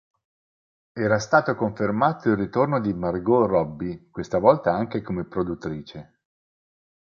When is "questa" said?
4.09-4.39